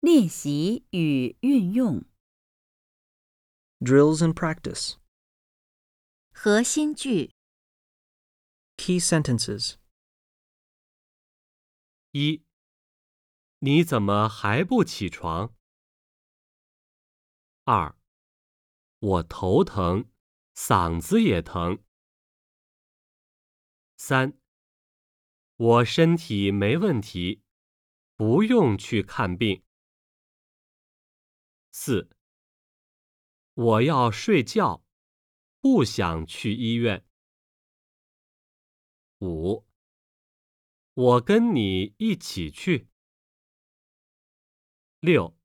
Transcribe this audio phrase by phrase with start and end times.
[0.00, 2.04] 练习与运用
[3.80, 4.94] Drills and practice.
[6.30, 7.32] 核心句
[8.76, 9.74] Key sentences.
[12.12, 12.44] 一，
[13.58, 15.52] 你怎么还不起床？
[17.64, 17.96] 二，
[19.00, 20.08] 我头疼，
[20.54, 21.82] 嗓子也疼。
[23.96, 24.38] 三，
[25.56, 27.42] 我身体没问题，
[28.14, 29.64] 不用去看病。
[31.70, 32.10] 四，
[33.54, 34.84] 我要睡觉，
[35.60, 37.04] 不想去医院。
[39.20, 39.66] 五，
[40.94, 42.88] 我跟你一起去。
[45.00, 45.36] 六，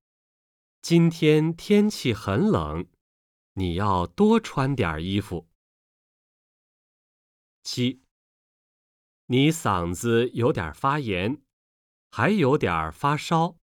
[0.81, 2.89] 今天天气很冷，
[3.53, 5.49] 你要多穿点衣服。
[7.63, 8.03] 七，
[9.27, 11.41] 你嗓子有点发炎，
[12.09, 13.57] 还有点发烧。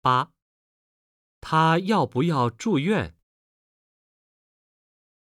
[0.00, 0.32] 八，
[1.40, 3.16] 他要不要住院？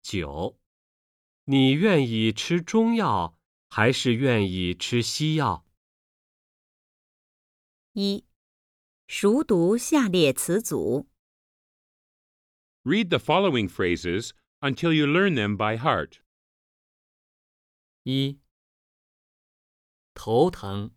[0.03, 0.59] 九，
[1.45, 5.67] 你愿意吃中药还是愿意吃西药？
[7.93, 8.25] 一，
[9.07, 11.09] 熟读下列词组。
[12.85, 16.21] Read the following phrases until you learn them by heart.
[18.05, 18.41] 一，
[20.15, 20.95] 头疼，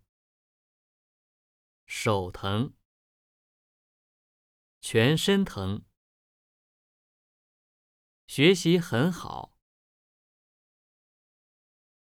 [1.86, 2.73] 手疼，
[4.82, 5.86] 全身疼，
[8.26, 9.56] 学习很好，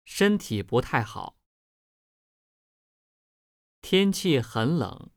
[0.04, 1.38] 身体不太好，
[3.80, 5.10] 天气很冷。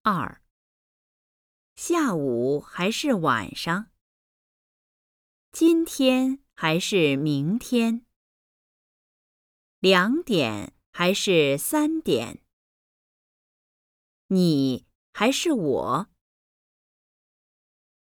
[0.00, 0.42] 二，
[1.74, 3.92] 下午还是晚上？
[5.52, 8.06] 今天还是明天？
[9.80, 12.45] 两点还是三点？
[14.28, 16.10] 你还是我？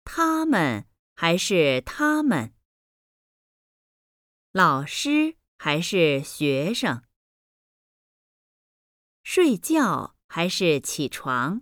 [0.04, 0.86] 他们
[1.16, 2.54] 还是他们？
[4.52, 7.02] 老师还是学生？
[9.24, 11.62] 睡觉还是起床？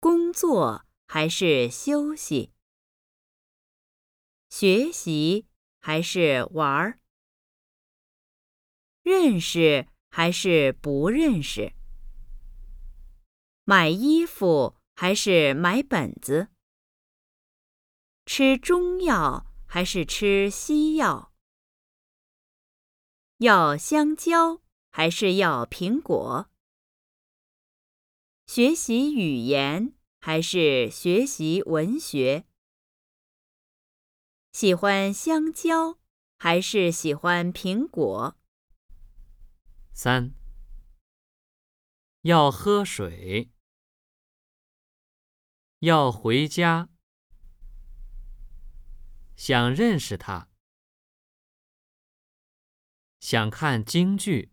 [0.00, 2.52] 工作还是休息？
[4.50, 5.46] 学习
[5.78, 7.00] 还是玩儿？
[9.04, 11.75] 认识还是不认识？
[13.68, 16.50] 买衣服还是买本子？
[18.24, 21.32] 吃中药还是吃西药？
[23.38, 24.62] 要香蕉
[24.92, 26.48] 还是要苹果？
[28.46, 32.46] 学习语言还是学习文学？
[34.52, 35.98] 喜欢香蕉
[36.38, 38.38] 还是喜欢苹果？
[39.92, 40.32] 三，
[42.20, 43.50] 要喝水，
[45.80, 46.88] 要回家，
[49.36, 50.48] 想认识他，
[53.20, 54.52] 想看京剧，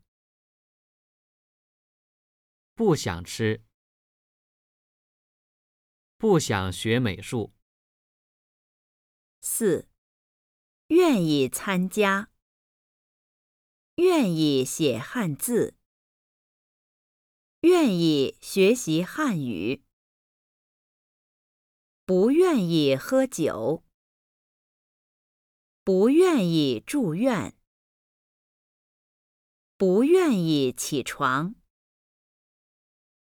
[2.73, 3.63] 不想吃，
[6.17, 7.53] 不想学美术。
[9.39, 9.89] 四，
[10.87, 12.31] 愿意参加，
[13.95, 15.77] 愿意写汉字，
[17.61, 19.85] 愿意学习汉语，
[22.05, 23.85] 不愿意喝酒，
[25.85, 27.57] 不愿意住院，
[29.77, 31.55] 不愿意起床。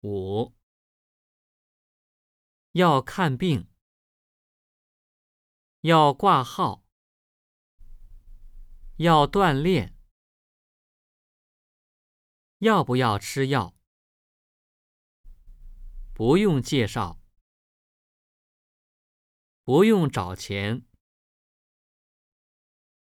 [0.02, 0.52] 五，
[2.72, 3.68] 要看病，
[5.82, 6.84] 要挂号，
[8.96, 9.96] 要锻炼，
[12.58, 13.76] 要不要吃药？
[16.12, 17.20] 不用介绍，
[19.66, 20.82] 不用找钱，